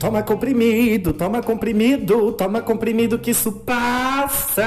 [0.00, 4.64] Toma comprimido, toma comprimido, toma comprimido que isso passa!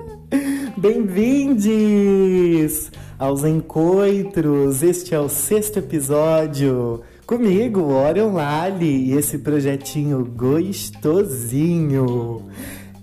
[0.74, 1.60] Bem-vindos
[3.18, 4.82] aos Encontros!
[4.82, 11.26] Este é o sexto episódio comigo, Orion Lali, e esse projetinho gostosinho.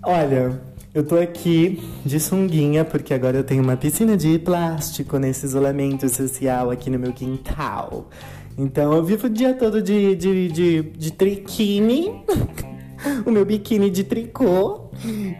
[0.02, 0.60] Olha,
[0.92, 6.08] eu tô aqui de sunguinha porque agora eu tenho uma piscina de plástico nesse isolamento
[6.08, 8.10] social aqui no meu quintal.
[8.58, 12.22] Então eu vivo o dia todo de, de, de, de triquine,
[13.24, 14.90] o meu biquíni de tricô,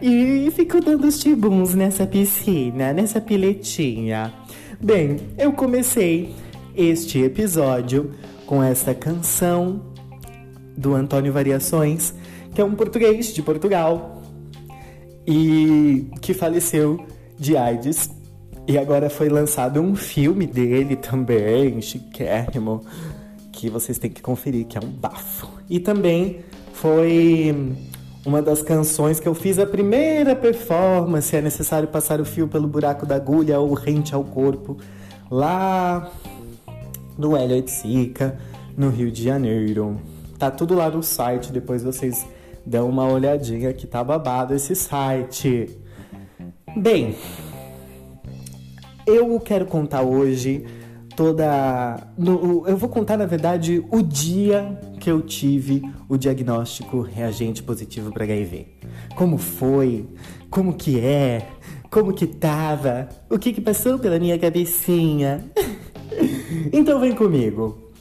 [0.01, 4.33] e fico dando os tibuns nessa piscina, nessa piletinha.
[4.79, 6.33] Bem, eu comecei
[6.75, 8.11] este episódio
[8.45, 9.81] com essa canção
[10.75, 12.13] do Antônio Variações,
[12.55, 14.21] que é um português de Portugal
[15.27, 17.05] e que faleceu
[17.37, 18.09] de AIDS.
[18.71, 22.79] E agora foi lançado um filme dele também, chiquérrimo,
[23.51, 25.49] que vocês têm que conferir, que é um bafo.
[25.69, 26.39] E também
[26.71, 27.75] foi
[28.25, 32.65] uma das canções que eu fiz a primeira performance, é necessário passar o fio pelo
[32.65, 34.77] buraco da agulha ou rente ao corpo,
[35.29, 36.09] lá
[37.17, 38.39] no Hélio Oiticica,
[38.77, 39.99] no Rio de Janeiro.
[40.39, 42.25] Tá tudo lá no site, depois vocês
[42.65, 45.77] dão uma olhadinha que tá babado esse site.
[46.77, 47.17] Bem,
[49.11, 50.65] eu quero contar hoje
[51.15, 52.07] toda.
[52.17, 58.11] No, eu vou contar, na verdade, o dia que eu tive o diagnóstico reagente positivo
[58.11, 58.67] para HIV.
[59.15, 60.07] Como foi?
[60.49, 61.47] Como que é?
[61.89, 63.09] Como que tava?
[63.29, 65.45] O que que passou pela minha cabecinha?
[66.71, 67.91] então vem comigo.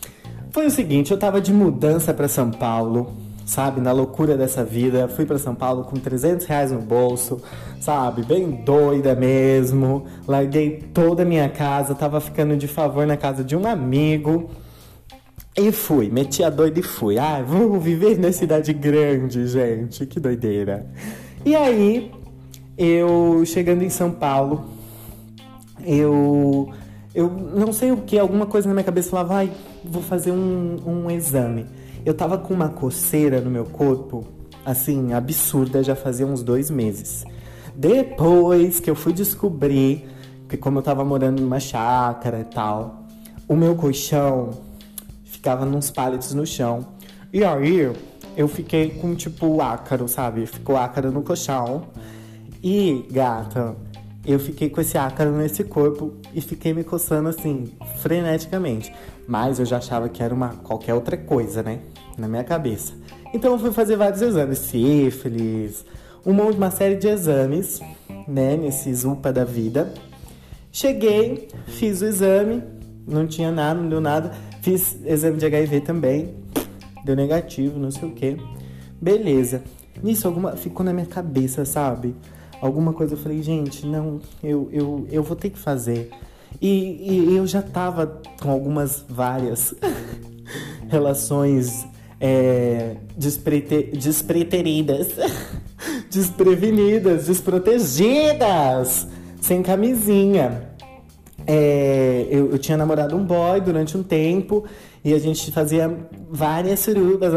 [0.51, 3.81] Foi o seguinte, eu tava de mudança para São Paulo sabe?
[3.81, 5.09] Na loucura dessa vida.
[5.09, 7.43] Fui para São Paulo com 300 reais no bolso,
[7.81, 8.23] sabe?
[8.23, 10.05] Bem doida mesmo.
[10.27, 14.49] Larguei toda a minha casa, tava ficando de favor na casa de um amigo.
[15.59, 17.19] E fui, meti a doida e fui.
[17.19, 20.07] Ah, vou viver na cidade grande, gente.
[20.07, 20.87] Que doideira.
[21.45, 22.13] E aí,
[22.79, 24.65] eu chegando em São Paulo,
[25.85, 26.73] eu.
[27.13, 29.51] Eu não sei o que, alguma coisa na minha cabeça falava, vai,
[29.85, 31.67] vou fazer um, um exame.
[32.05, 34.25] Eu tava com uma coceira no meu corpo,
[34.65, 37.25] assim, absurda, já fazia uns dois meses.
[37.75, 40.09] Depois que eu fui descobrir
[40.49, 43.07] que, como eu tava morando numa chácara e tal,
[43.47, 44.51] o meu colchão
[45.25, 46.87] ficava nos pallets no chão.
[47.33, 47.93] E aí
[48.37, 50.47] eu fiquei com tipo ácaro, sabe?
[50.47, 51.85] Ficou ácaro no colchão.
[52.63, 53.77] E, gata,
[54.25, 58.93] eu fiquei com esse ácaro nesse corpo e fiquei me coçando assim, freneticamente.
[59.27, 61.81] Mas eu já achava que era uma qualquer outra coisa, né?
[62.19, 62.93] Na minha cabeça.
[63.33, 65.85] Então eu fui fazer vários exames, sífilis,
[66.25, 67.81] uma, uma série de exames,
[68.27, 68.57] né?
[68.57, 69.93] Nesses UPA da vida.
[70.73, 72.63] Cheguei, fiz o exame,
[73.07, 74.33] não tinha nada, não deu nada.
[74.61, 76.35] Fiz exame de HIV também,
[77.05, 78.37] deu negativo, não sei o que.
[79.01, 79.63] Beleza.
[80.03, 82.15] Nisso alguma ficou na minha cabeça, sabe?
[82.61, 86.11] Alguma coisa eu falei, gente, não, eu, eu, eu vou ter que fazer.
[86.61, 89.75] E, e eu já tava com algumas várias
[90.89, 91.87] relações
[92.21, 95.09] é, desprete, despreteridas,
[96.11, 99.07] desprevenidas, desprotegidas,
[99.41, 100.69] sem camisinha.
[101.47, 104.65] É, eu, eu, tinha namorado um boy durante um tempo
[105.03, 105.91] e a gente fazia
[106.31, 107.33] várias surubas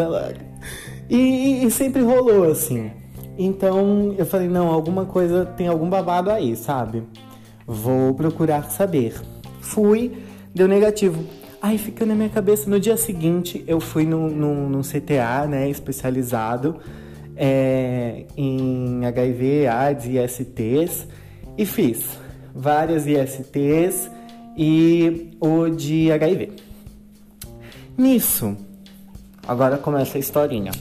[1.09, 2.91] e, e sempre rolou assim.
[3.37, 7.03] Então eu falei, não, alguma coisa, tem algum babado aí, sabe?
[7.65, 9.15] Vou procurar saber.
[9.61, 10.11] Fui,
[10.53, 11.23] deu negativo.
[11.61, 12.69] Aí fica na minha cabeça.
[12.69, 16.77] No dia seguinte, eu fui no, no, no CTA, né, especializado
[17.35, 21.07] é, em HIV, AIDS e ISTs
[21.57, 22.19] e fiz
[22.53, 24.11] várias ISTs
[24.57, 26.51] e o de HIV.
[27.97, 28.55] Nisso,
[29.47, 30.71] agora começa a historinha.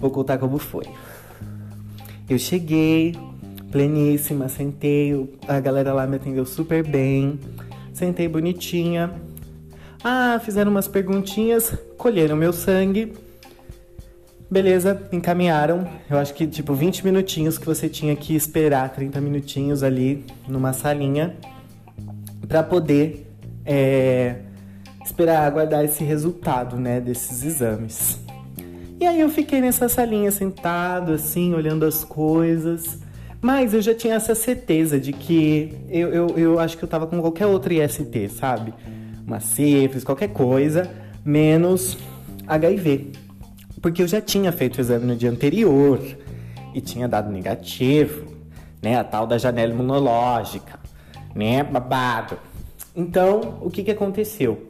[0.00, 0.86] Vou contar como foi.
[2.28, 3.14] Eu cheguei,
[3.70, 7.38] pleníssima, sentei, a galera lá me atendeu super bem,
[7.92, 9.12] sentei bonitinha.
[10.02, 13.12] Ah, fizeram umas perguntinhas, colheram meu sangue.
[14.50, 15.86] Beleza, encaminharam.
[16.08, 20.72] Eu acho que tipo 20 minutinhos que você tinha que esperar, 30 minutinhos ali numa
[20.72, 21.36] salinha
[22.48, 23.30] para poder
[23.64, 24.36] é,
[25.04, 28.19] esperar aguardar esse resultado, né, desses exames.
[29.00, 32.98] E aí eu fiquei nessa salinha sentado assim, olhando as coisas.
[33.40, 37.06] Mas eu já tinha essa certeza de que eu, eu, eu acho que eu tava
[37.06, 38.74] com qualquer outro IST, sabe?
[39.26, 40.90] Uma sífilis, qualquer coisa,
[41.24, 41.96] menos
[42.46, 43.12] HIV.
[43.80, 45.98] Porque eu já tinha feito o exame no dia anterior
[46.74, 48.26] e tinha dado negativo,
[48.82, 48.98] né?
[48.98, 50.78] A tal da janela imunológica,
[51.34, 51.64] né?
[51.64, 52.36] Babado.
[52.94, 54.68] Então, o que que aconteceu?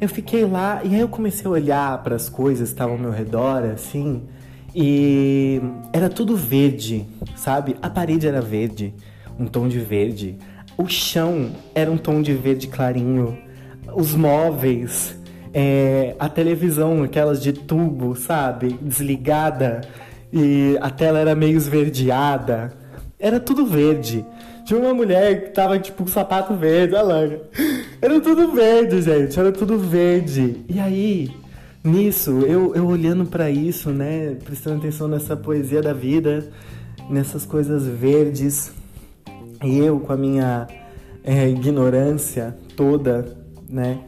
[0.00, 3.00] Eu fiquei lá e aí eu comecei a olhar para as coisas que estavam ao
[3.00, 4.22] meu redor, assim,
[4.74, 5.60] e
[5.92, 7.06] era tudo verde,
[7.36, 7.76] sabe?
[7.82, 8.94] A parede era verde,
[9.38, 10.38] um tom de verde.
[10.78, 13.36] O chão era um tom de verde clarinho.
[13.94, 15.18] Os móveis,
[15.52, 18.78] é, a televisão, aquelas de tubo, sabe?
[18.80, 19.82] Desligada
[20.32, 22.72] e a tela era meio esverdeada.
[23.18, 24.24] Era tudo verde.
[24.64, 27.36] Tinha uma mulher que tava tipo com sapato verde, olha lá.
[28.02, 29.38] Era tudo verde, gente.
[29.38, 30.64] Era tudo verde.
[30.68, 31.30] E aí,
[31.84, 34.36] nisso, eu, eu olhando para isso, né?
[34.44, 36.50] Prestando atenção nessa poesia da vida,
[37.10, 38.72] nessas coisas verdes.
[39.62, 40.66] E eu, com a minha
[41.22, 43.36] é, ignorância toda,
[43.68, 44.00] né?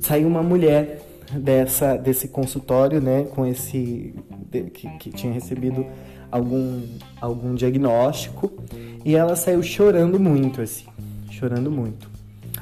[0.00, 1.00] Saiu uma mulher
[1.32, 3.24] dessa, desse consultório, né?
[3.24, 4.14] Com esse.
[4.52, 5.86] Que, que tinha recebido
[6.30, 6.82] algum,
[7.20, 8.52] algum diagnóstico
[9.04, 10.86] e ela saiu chorando muito, assim,
[11.30, 12.15] chorando muito.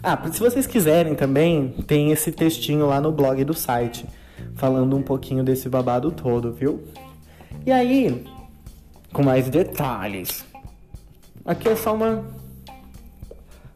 [0.07, 4.05] Ah, se vocês quiserem também, tem esse textinho lá no blog do site,
[4.55, 6.83] falando um pouquinho desse babado todo, viu?
[7.65, 8.23] E aí,
[9.15, 10.45] com mais detalhes.
[11.43, 12.23] Aqui é só uma,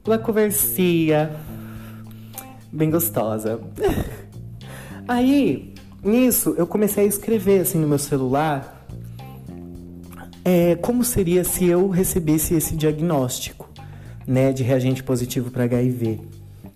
[0.07, 1.35] uma conversia
[2.71, 3.59] bem gostosa.
[5.09, 5.73] Aí,
[6.05, 8.79] nisso, eu comecei a escrever assim no meu celular
[10.45, 13.68] é, como seria se eu recebesse esse diagnóstico,
[14.29, 16.21] né, de reagente positivo para HIV?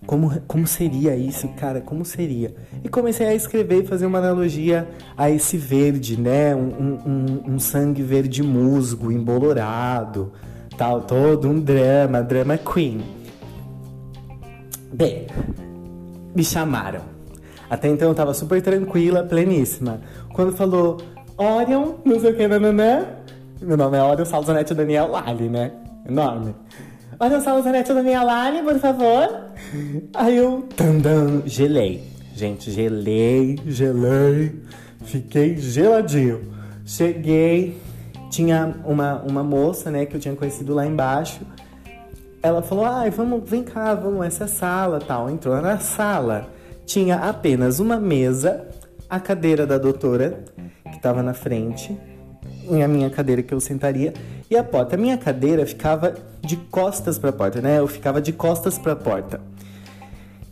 [0.06, 1.80] Como, como seria isso, cara?
[1.80, 2.52] Como seria?
[2.82, 6.56] E comecei a escrever e fazer uma analogia a esse verde, né?
[6.56, 10.32] Um, um, um sangue verde musgo, embolorado,
[10.76, 13.00] tal, todo um drama, drama queen.
[14.92, 15.26] Bem,
[16.34, 17.02] me chamaram.
[17.70, 20.00] Até então eu tava super tranquila, pleníssima.
[20.34, 20.98] Quando falou
[21.38, 23.06] Orion, não sei o que, nananã,
[23.60, 25.70] meu nome é Orion Salzanete Daniel Lali, né?
[26.08, 26.54] Enorme.
[27.18, 29.46] Orion Salzanete Daniel Lali, por favor.
[30.14, 32.02] Aí eu, tandam, gelei.
[32.34, 34.60] Gente, gelei, gelei.
[35.04, 36.52] Fiquei geladinho.
[36.84, 37.80] Cheguei,
[38.30, 41.40] tinha uma, uma moça, né, que eu tinha conhecido lá embaixo.
[42.42, 45.30] Ela falou, ai, vamos, vem cá, vamos, essa sala, tal.
[45.30, 46.48] Entrou na sala.
[46.84, 48.66] Tinha apenas uma mesa,
[49.08, 50.42] a cadeira da doutora,
[50.90, 51.96] que estava na frente,
[52.80, 54.12] a minha cadeira que eu sentaria
[54.48, 54.94] e a porta.
[54.94, 57.80] A minha cadeira ficava de costas para a porta, né?
[57.80, 59.40] Eu ficava de costas para a porta.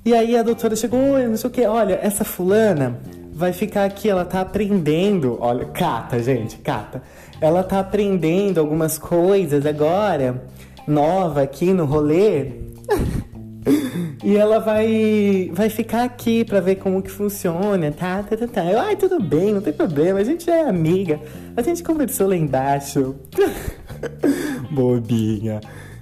[0.05, 2.99] E aí a doutora chegou, não sei o que, olha, essa fulana
[3.33, 7.03] vai ficar aqui, ela tá aprendendo, olha, cata, gente, cata.
[7.41, 10.43] Ela tá aprendendo algumas coisas agora,
[10.87, 12.53] nova aqui no rolê.
[14.23, 18.65] E ela vai vai ficar aqui para ver como que funciona, tá, tá, tá, tá.
[18.65, 21.19] Eu, ai, tudo bem, não tem problema, a gente é amiga.
[21.57, 23.17] A gente conversou lá embaixo.
[24.71, 25.61] Bobinha.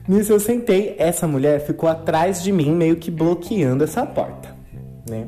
[0.09, 4.49] Nisso eu sentei, essa mulher ficou atrás de mim, meio que bloqueando essa porta,
[5.09, 5.26] né?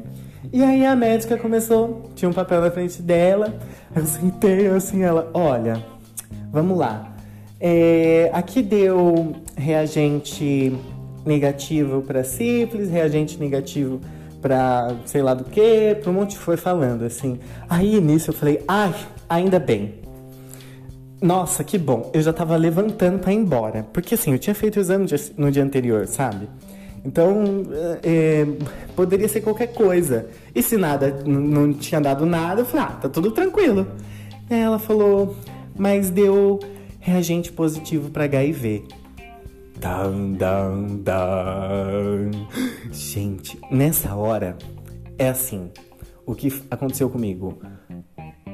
[0.52, 3.54] E aí a médica começou, tinha um papel na frente dela,
[3.94, 5.84] eu sentei assim, ela, olha,
[6.50, 7.14] vamos lá.
[7.60, 10.75] É, aqui deu reagente
[11.30, 14.00] negativo para sífilis, reagente negativo
[14.42, 17.38] para sei lá do que, para um monte foi falando assim.
[17.68, 18.94] Aí nisso eu falei, ai,
[19.28, 19.94] ainda bem.
[21.22, 22.10] Nossa, que bom.
[22.12, 23.86] Eu já tava levantando para ir embora.
[23.92, 25.06] Porque assim, eu tinha feito o exame
[25.36, 26.48] no dia anterior, sabe?
[27.04, 27.44] Então,
[28.02, 28.46] é,
[28.96, 30.26] poderia ser qualquer coisa.
[30.54, 33.87] E se nada, não tinha dado nada, eu falei, ah, tá tudo tranquilo.
[34.50, 35.37] E ela falou,
[35.76, 36.58] mas deu
[36.99, 38.84] reagente positivo para HIV.
[39.80, 42.30] Dan, dan, dan.
[42.92, 44.54] Gente, nessa hora
[45.18, 45.70] é assim.
[46.26, 47.58] O que aconteceu comigo?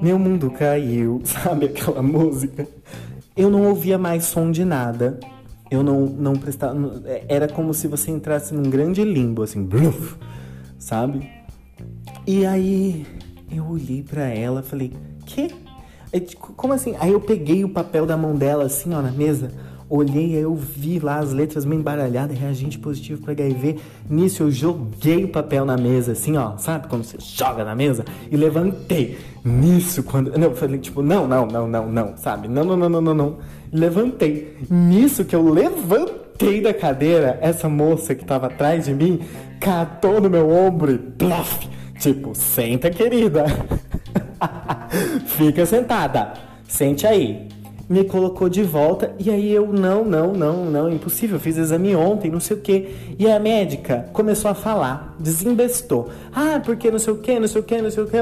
[0.00, 2.68] Meu mundo caiu, sabe aquela música?
[3.36, 5.18] Eu não ouvia mais som de nada.
[5.68, 6.78] Eu não, não prestava.
[7.26, 10.16] Era como se você entrasse num grande limbo, assim, bluf,
[10.78, 11.28] sabe?
[12.24, 13.04] E aí
[13.50, 14.92] eu olhei para ela falei,
[15.26, 15.52] que?
[16.38, 16.94] Como assim?
[17.00, 19.50] Aí eu peguei o papel da mão dela, assim, ó, na mesa
[19.88, 23.76] Olhei, eu vi lá as letras meio embaralhadas, reagente positivo para HIV.
[24.10, 26.88] Nisso eu joguei o papel na mesa, assim, ó, sabe?
[26.88, 29.16] Como você joga na mesa e levantei.
[29.44, 30.36] Nisso, quando.
[30.36, 32.48] Não, eu falei, tipo, não, não, não, não, não, sabe?
[32.48, 33.36] Não, não, não, não, não, não.
[33.72, 34.56] Levantei.
[34.68, 39.20] Nisso que eu levantei da cadeira, essa moça que tava atrás de mim
[39.60, 41.68] catou no meu ombro e plof!
[42.00, 43.44] Tipo, senta, querida.
[45.26, 46.32] Fica sentada.
[46.66, 47.45] Sente aí
[47.88, 52.30] me colocou de volta e aí eu não, não, não, não, impossível, fiz exame ontem,
[52.30, 53.14] não sei o que.
[53.18, 56.08] E a médica começou a falar, desembestou.
[56.32, 58.16] Ah, porque não sei o que, não sei o que, não sei o que,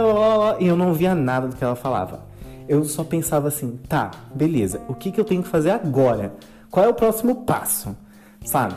[0.60, 2.24] e eu não via nada do que ela falava.
[2.68, 6.34] Eu só pensava assim, tá, beleza, o que, que eu tenho que fazer agora?
[6.70, 7.96] Qual é o próximo passo?
[8.44, 8.76] Sabe?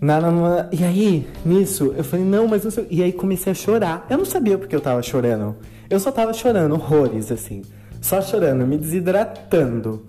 [0.00, 2.86] Na, na, na, e aí, nisso, eu falei, não, mas não sei.
[2.90, 4.06] E aí comecei a chorar.
[4.08, 5.56] Eu não sabia porque eu tava chorando.
[5.90, 7.62] Eu só tava chorando horrores, assim.
[8.00, 10.04] Só chorando, me desidratando.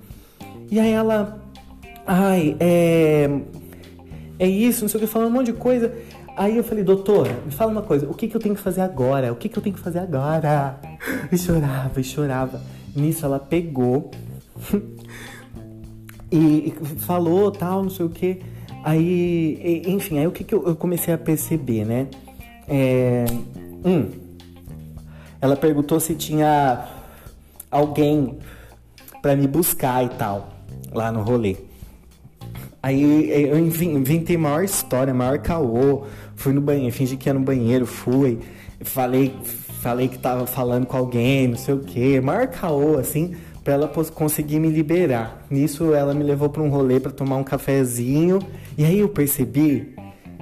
[0.69, 1.41] E aí ela.
[2.05, 3.29] Ai, é.
[4.39, 5.93] É isso, não sei o que, falando um monte de coisa.
[6.36, 8.81] Aí eu falei, doutora, me fala uma coisa, o que, que eu tenho que fazer
[8.81, 9.31] agora?
[9.31, 10.79] O que, que eu tenho que fazer agora?
[11.31, 12.62] E chorava, e chorava.
[12.95, 14.10] Nisso ela pegou
[16.31, 18.41] e falou tal, não sei o que.
[18.83, 22.07] Aí, enfim, aí o que, que eu, comecei a perceber, né?
[22.67, 23.25] É,
[23.86, 24.10] hum,
[25.39, 26.88] ela perguntou se tinha
[27.71, 28.37] alguém
[29.21, 30.49] para me buscar e tal,
[30.91, 31.55] lá no rolê.
[32.83, 36.03] Aí eu inventei maior história, maior caô.
[36.35, 38.39] Fui no banheiro, fingi que ia no banheiro, fui.
[38.81, 39.35] Falei,
[39.81, 42.19] falei que tava falando com alguém, não sei o que.
[42.19, 45.45] Maior caô, assim, pra ela conseguir me liberar.
[45.51, 48.39] Nisso ela me levou pra um rolê para tomar um cafezinho.
[48.75, 49.93] E aí eu percebi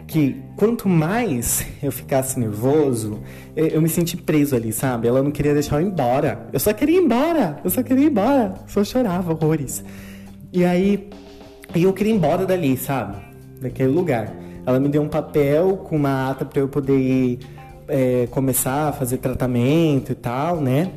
[0.10, 3.20] que quanto mais eu ficasse nervoso,
[3.56, 5.08] eu me senti preso ali, sabe?
[5.08, 6.48] Ela não queria deixar eu ir embora.
[6.52, 7.60] Eu só queria ir embora.
[7.64, 8.56] Eu só queria ir embora.
[8.68, 9.84] Só chorava horrores.
[10.52, 11.10] E aí
[11.76, 13.18] eu queria ir embora dali, sabe?
[13.62, 14.34] Daquele lugar.
[14.66, 17.38] Ela me deu um papel com uma ata para eu poder
[17.88, 20.92] é, começar a fazer tratamento e tal, né?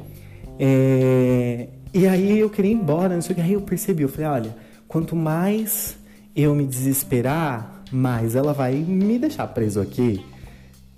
[0.59, 3.42] É, e aí eu queria ir embora, não sei o que.
[3.42, 4.57] Aí eu percebi, eu falei, olha,
[4.88, 5.99] quanto mais
[6.35, 10.25] eu me desesperar, mais ela vai me deixar preso aqui.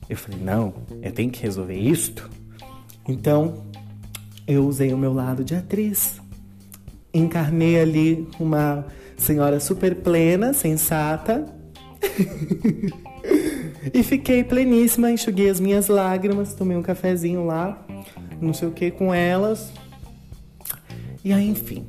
[0.08, 2.30] Eu falei, não, eu tenho que resolver isto.
[3.08, 3.64] Então,
[4.46, 6.20] eu usei o meu lado de atriz.
[7.12, 8.86] Encarnei ali uma
[9.16, 11.46] senhora super plena, sensata.
[13.92, 17.84] e fiquei pleníssima, enxuguei as minhas lágrimas, tomei um cafezinho lá,
[18.40, 19.72] não sei o que com elas.
[21.24, 21.86] E aí, enfim.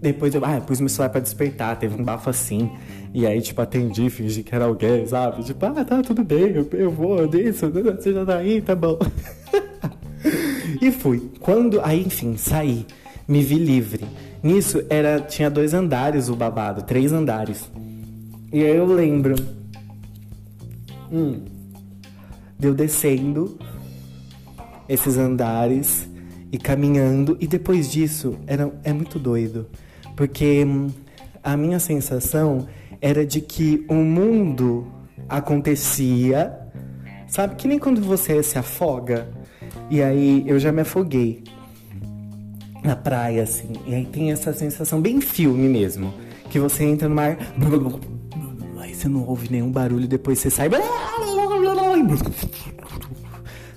[0.00, 2.70] Depois eu, ah, pus meu celular pra despertar, teve um bafo assim.
[3.12, 5.42] E aí, tipo, atendi, fingi que era alguém, sabe?
[5.42, 8.98] Tipo, ah, tá, tudo bem, eu, eu vou disso, você já tá aí, tá bom.
[10.80, 11.30] e fui.
[11.40, 12.86] Quando, aí, enfim, saí,
[13.26, 14.04] me vi livre.
[14.42, 17.70] Nisso era tinha dois andares o babado, três andares.
[18.52, 19.34] E aí eu lembro.
[21.10, 21.40] Hum,
[22.58, 23.58] deu descendo
[24.88, 26.08] esses andares
[26.50, 29.66] e caminhando e depois disso era é muito doido,
[30.16, 30.88] porque hum,
[31.52, 32.66] a minha sensação
[33.00, 34.86] era de que o mundo
[35.26, 36.52] acontecia,
[37.26, 39.26] sabe que nem quando você se afoga
[39.88, 41.42] e aí eu já me afoguei
[42.84, 43.72] na praia, assim.
[43.86, 46.12] E aí tem essa sensação bem filme mesmo.
[46.50, 47.38] Que você entra no mar.
[48.78, 50.68] Aí você não ouve nenhum barulho, depois você sai.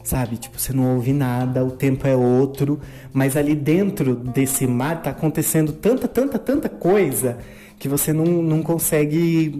[0.04, 0.36] Sabe?
[0.38, 2.82] Tipo, você não ouve nada, o tempo é outro.
[3.14, 7.38] Mas ali dentro desse mar tá acontecendo tanta, tanta, tanta coisa
[7.82, 9.52] que você não, não consegue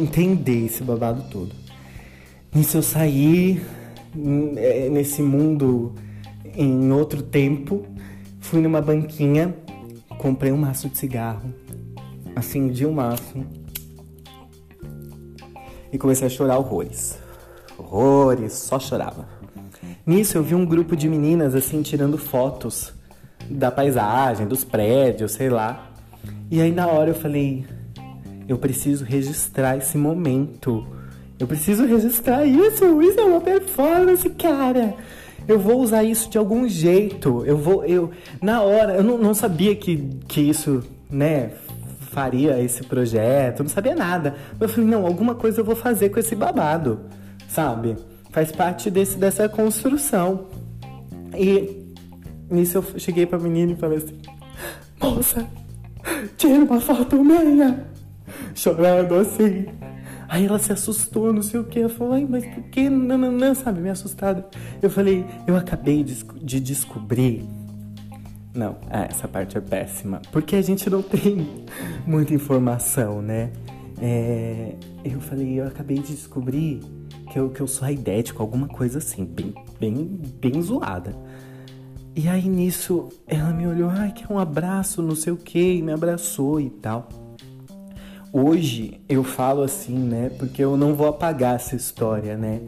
[0.00, 1.50] entender esse babado todo.
[2.54, 3.60] Nisso eu saí
[4.56, 5.94] é, nesse mundo
[6.54, 7.84] em outro tempo
[8.40, 9.54] Fui numa banquinha,
[10.18, 11.54] comprei um maço de cigarro,
[12.34, 13.46] acendi um maço
[15.92, 17.16] e comecei a chorar horrores.
[17.78, 19.28] Horrores, só chorava.
[20.04, 22.92] Nisso eu vi um grupo de meninas assim tirando fotos
[23.48, 25.89] da paisagem, dos prédios, sei lá.
[26.50, 27.64] E aí na hora eu falei,
[28.48, 30.86] eu preciso registrar esse momento.
[31.38, 33.00] Eu preciso registrar isso.
[33.00, 34.94] Isso é uma performance, cara
[35.50, 37.44] eu vou usar isso de algum jeito.
[37.44, 39.96] Eu vou, eu na hora, eu não, não sabia que,
[40.28, 41.50] que isso, né,
[42.10, 44.36] faria esse projeto, não sabia nada.
[44.60, 47.00] Eu falei, não, alguma coisa eu vou fazer com esse babado,
[47.48, 47.96] sabe?
[48.30, 50.46] Faz parte desse, dessa construção.
[51.36, 51.84] E
[52.48, 54.18] nisso eu cheguei pra menina e falei assim,
[55.00, 55.46] moça,
[56.36, 57.86] tira uma foto minha.
[58.54, 59.66] Chorando assim.
[60.28, 61.80] Aí ela se assustou, não sei o que.
[61.80, 62.88] Ela falou, ai, mas por que?
[62.88, 64.46] Não, não, não, sabe, me assustada.
[64.80, 67.44] Eu falei, eu acabei de, de descobrir.
[68.54, 70.22] Não, é, essa parte é péssima.
[70.30, 71.64] Porque a gente não tem
[72.06, 73.50] muita informação, né?
[74.00, 74.74] É,
[75.04, 76.80] eu falei, eu acabei de descobrir
[77.30, 81.14] que eu, que eu sou aidético, alguma coisa assim, bem, bem, bem zoada.
[82.22, 85.82] E aí nisso ela me olhou, ai, quer um abraço, não sei o que, e
[85.82, 87.08] me abraçou e tal.
[88.30, 90.30] Hoje eu falo assim, né?
[90.38, 92.60] Porque eu não vou apagar essa história, né?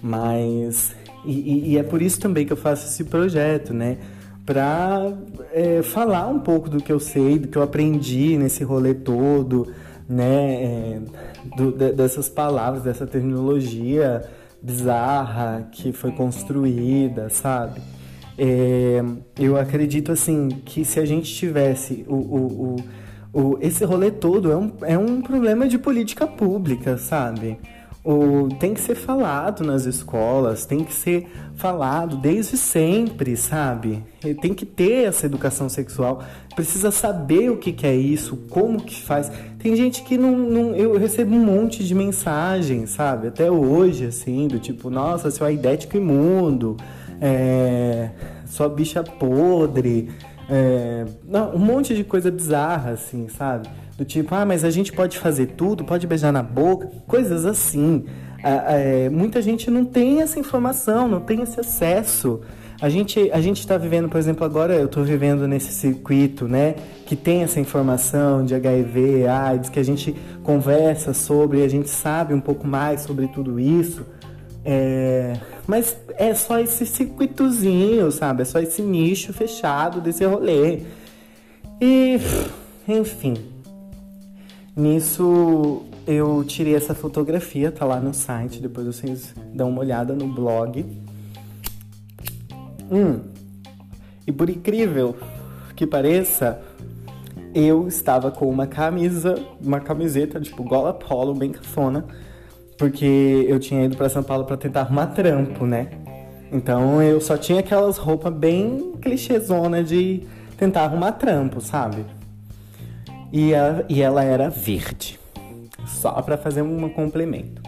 [0.00, 0.94] Mas.
[1.24, 3.98] E, e é por isso também que eu faço esse projeto, né?
[4.46, 5.12] Pra
[5.50, 9.66] é, falar um pouco do que eu sei, do que eu aprendi nesse rolê todo,
[10.08, 10.62] né?
[10.62, 11.00] É,
[11.56, 14.22] do, dessas palavras, dessa terminologia
[14.62, 17.80] bizarra que foi construída, sabe?
[18.38, 19.02] É,
[19.38, 22.76] eu acredito assim que se a gente tivesse o, o, o
[23.32, 27.58] o, esse rolê todo é um, é um problema de política pública, sabe?
[28.04, 34.02] O, tem que ser falado nas escolas, tem que ser falado desde sempre, sabe?
[34.40, 36.22] Tem que ter essa educação sexual,
[36.54, 39.30] precisa saber o que, que é isso, como que faz.
[39.58, 43.28] Tem gente que não, não, Eu recebo um monte de mensagens, sabe?
[43.28, 46.76] Até hoje, assim, do tipo, nossa, seu aidético imundo,
[47.22, 48.10] é,
[48.46, 50.10] sua bicha podre.
[50.50, 53.68] É, não, um monte de coisa bizarra, assim, sabe?
[53.96, 58.04] Do tipo, ah, mas a gente pode fazer tudo, pode beijar na boca, coisas assim.
[58.42, 62.40] É, muita gente não tem essa informação, não tem esse acesso.
[62.80, 66.74] A gente a gente está vivendo, por exemplo, agora eu estou vivendo nesse circuito, né,
[67.06, 72.34] que tem essa informação de HIV, AIDS, que a gente conversa sobre, a gente sabe
[72.34, 74.04] um pouco mais sobre tudo isso.
[74.64, 75.34] É,
[75.66, 78.42] mas é só esse circuitozinho, sabe?
[78.42, 80.82] É só esse nicho fechado desse rolê.
[81.80, 82.18] E,
[82.88, 83.34] enfim,
[84.74, 90.26] Nisso eu tirei essa fotografia, tá lá no site, depois vocês dão uma olhada no
[90.26, 90.86] blog.
[92.90, 93.20] Hum.
[94.26, 95.14] E por incrível
[95.76, 96.62] que pareça,
[97.54, 102.06] eu estava com uma camisa, uma camiseta tipo gola polo, bem cafona,
[102.76, 105.88] porque eu tinha ido para São Paulo para tentar arrumar trampo, né?
[106.50, 110.22] Então eu só tinha aquelas roupas bem clichêzona de
[110.56, 112.04] tentar arrumar trampo, sabe?
[113.32, 115.18] e, a, e ela era verde.
[115.86, 117.62] Só para fazer um complemento.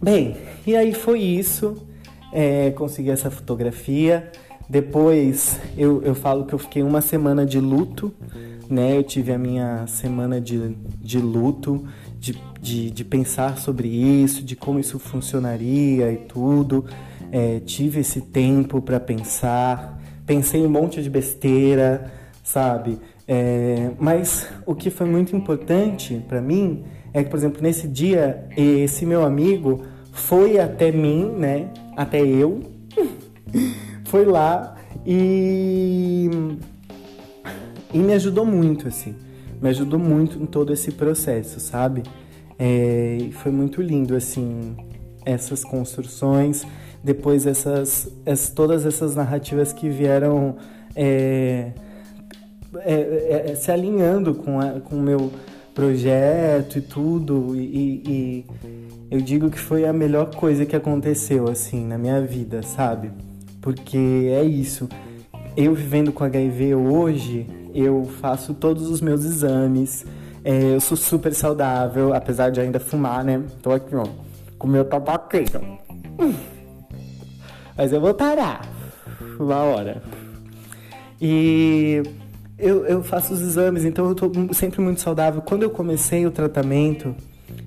[0.00, 0.36] Bem,
[0.66, 1.86] e aí foi isso.
[2.32, 4.30] É, consegui essa fotografia.
[4.70, 8.14] Depois eu, eu falo que eu fiquei uma semana de luto,
[8.68, 8.96] né?
[8.96, 11.84] Eu tive a minha semana de, de luto,
[12.20, 16.84] de, de, de pensar sobre isso, de como isso funcionaria e tudo.
[17.32, 22.12] É, tive esse tempo para pensar, pensei um monte de besteira,
[22.44, 23.00] sabe?
[23.26, 28.48] É, mas o que foi muito importante para mim é que, por exemplo, nesse dia,
[28.56, 31.70] esse meu amigo foi até mim, né?
[31.96, 32.60] Até eu,
[34.10, 34.74] foi lá
[35.06, 36.28] e,
[37.94, 39.14] e me ajudou muito, assim.
[39.62, 42.02] Me ajudou muito em todo esse processo, sabe?
[42.58, 44.76] É, foi muito lindo, assim,
[45.24, 46.66] essas construções,
[47.04, 50.56] depois essas, essas todas essas narrativas que vieram.
[50.96, 51.70] É,
[52.84, 55.30] é, é, é, se alinhando com, a, com o meu
[55.72, 57.54] projeto e tudo.
[57.54, 58.46] E, e,
[59.10, 63.10] eu digo que foi a melhor coisa que aconteceu, assim, na minha vida, sabe?
[63.60, 64.88] Porque é isso.
[65.56, 70.04] Eu vivendo com HIV hoje, eu faço todos os meus exames.
[70.44, 73.42] É, eu sou super saudável, apesar de ainda fumar, né?
[73.62, 74.06] Tô aqui, ó,
[74.58, 75.60] com meu tabaqueiro.
[77.76, 78.62] Mas eu vou parar
[79.38, 80.02] uma hora.
[81.20, 82.02] E
[82.58, 85.42] eu, eu faço os exames, então eu tô sempre muito saudável.
[85.42, 87.14] Quando eu comecei o tratamento,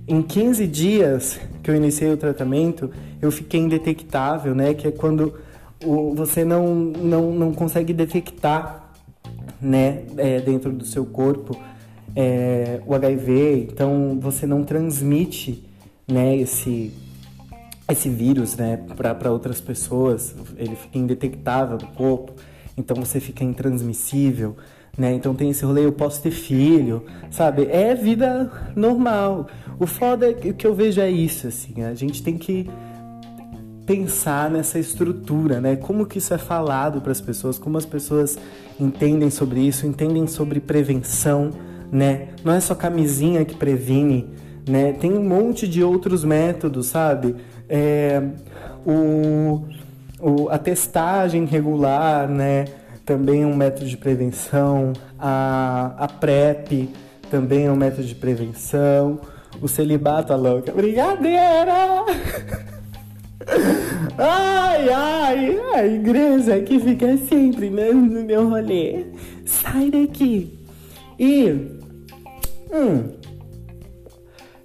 [0.07, 4.73] em 15 dias que eu iniciei o tratamento, eu fiquei indetectável, né?
[4.73, 5.33] Que é quando
[6.15, 8.91] você não, não, não consegue detectar,
[9.61, 11.57] né, é, dentro do seu corpo
[12.15, 15.63] é, o HIV, então você não transmite,
[16.07, 16.91] né, esse,
[17.89, 22.33] esse vírus, né, para outras pessoas, ele fica indetectável no corpo,
[22.77, 24.55] então você fica intransmissível
[24.97, 25.13] né?
[25.13, 27.65] Então tem esse rolê, eu posso ter filho, sabe?
[27.65, 29.47] É vida normal.
[29.79, 32.69] O foda é que eu vejo é isso, assim, a gente tem que
[33.85, 35.75] pensar nessa estrutura, né?
[35.75, 38.37] Como que isso é falado para as pessoas, como as pessoas
[38.79, 41.51] entendem sobre isso, entendem sobre prevenção,
[41.91, 42.29] né?
[42.43, 44.29] Não é só camisinha que previne,
[44.67, 44.93] né?
[44.93, 47.35] Tem um monte de outros métodos, sabe?
[47.67, 48.21] É,
[48.85, 49.63] o,
[50.19, 52.65] o, a testagem regular, né?
[53.05, 56.89] também é um método de prevenção, a, a PrEP
[57.29, 59.19] também é um método de prevenção,
[59.61, 61.73] o celibato a louca, brincadeira!
[64.17, 69.05] ai, ai, a igreja que fica sempre no, no meu rolê,
[69.45, 70.57] sai daqui!
[71.19, 71.51] E,
[72.71, 73.11] hum,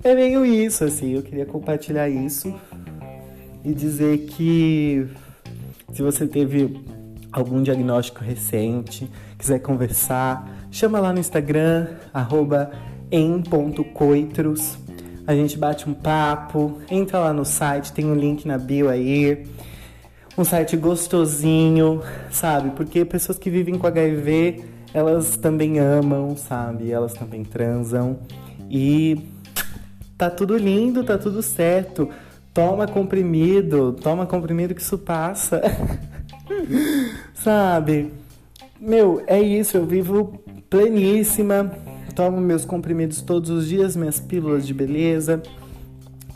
[0.02, 2.54] é meio isso, assim, eu queria compartilhar isso
[3.64, 5.06] e dizer que
[5.92, 6.80] se você teve
[7.32, 12.70] algum diagnóstico recente, quiser conversar, chama lá no Instagram, arroba
[13.10, 14.78] em.coitros.
[15.28, 19.46] A gente bate um papo, entra lá no site, tem um link na bio aí.
[20.38, 22.70] Um site gostosinho, sabe?
[22.70, 24.64] Porque pessoas que vivem com HIV,
[24.94, 26.90] elas também amam, sabe?
[26.90, 28.20] Elas também transam.
[28.70, 29.20] E
[30.16, 32.08] tá tudo lindo, tá tudo certo.
[32.54, 35.60] Toma comprimido, toma comprimido que isso passa.
[37.34, 38.14] Sabe?
[38.80, 41.70] Meu, é isso, eu vivo pleníssima,
[42.18, 45.40] tomo meus comprimidos todos os dias, minhas pílulas de beleza.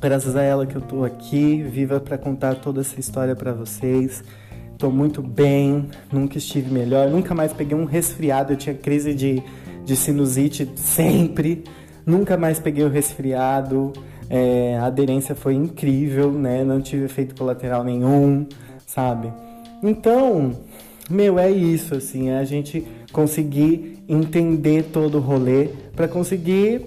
[0.01, 4.23] Graças a ela que eu tô aqui, viva para contar toda essa história para vocês.
[4.79, 9.43] Tô muito bem, nunca estive melhor, nunca mais peguei um resfriado, eu tinha crise de,
[9.85, 11.65] de sinusite sempre,
[12.07, 13.93] nunca mais peguei o resfriado,
[14.31, 16.63] é, a aderência foi incrível, né?
[16.63, 18.47] Não tive efeito colateral nenhum,
[18.87, 19.33] sabe?
[19.83, 20.53] Então,
[21.11, 26.85] meu, é isso, assim, é a gente conseguir entender todo o rolê para conseguir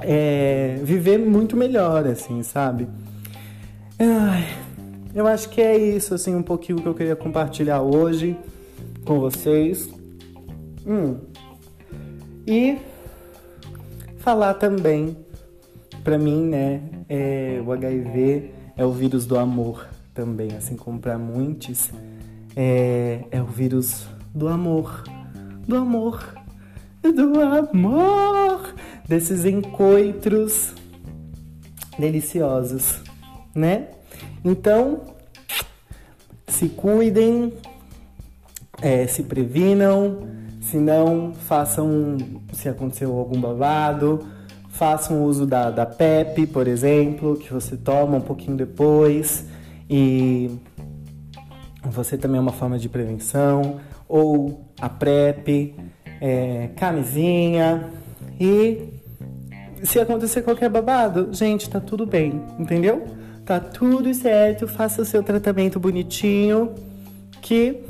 [0.00, 2.88] é, viver muito melhor, assim, sabe?
[3.98, 4.44] Ai,
[5.14, 8.36] eu acho que é isso, assim, um pouquinho que eu queria compartilhar hoje
[9.04, 9.88] com vocês.
[10.86, 11.16] Hum.
[12.46, 12.78] E
[14.18, 15.16] falar também,
[16.04, 21.18] para mim, né, é, o HIV é o vírus do amor também, assim como para
[21.18, 21.90] muitos,
[22.56, 25.04] é, é o vírus do amor,
[25.68, 26.34] do amor,
[27.02, 28.74] do amor,
[29.06, 30.74] desses encontros
[31.98, 33.02] deliciosos,
[33.54, 33.88] né?
[34.42, 35.02] Então,
[36.46, 37.52] se cuidem,
[38.80, 40.26] é, se previnam,
[40.62, 42.16] se não, façam,
[42.54, 44.26] se aconteceu algum babado,
[44.70, 49.44] façam uso da, da PEP, por exemplo, que você toma um pouquinho depois
[49.90, 50.50] e
[51.84, 55.74] você também é uma forma de prevenção, ou a PrEP,
[56.20, 57.90] é, camisinha
[58.40, 58.98] e
[59.82, 63.04] se acontecer qualquer babado, gente, tá tudo bem, entendeu?
[63.44, 66.74] Tá tudo certo, faça o seu tratamento bonitinho
[67.40, 67.82] que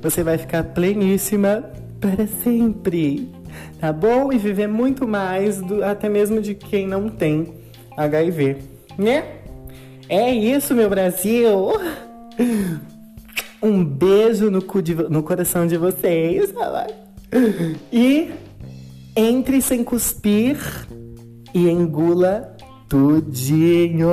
[0.00, 1.70] você vai ficar pleníssima
[2.00, 3.30] para sempre,
[3.78, 4.32] tá bom?
[4.32, 7.54] E viver muito mais, do, até mesmo de quem não tem
[7.96, 8.56] HIV,
[8.98, 9.24] né?
[10.08, 11.72] É isso, meu Brasil!
[13.64, 16.52] Um beijo no, de, no coração de vocês.
[17.90, 18.30] E
[19.16, 20.58] entre sem cuspir
[21.54, 22.54] e engula
[22.90, 24.10] tudinho.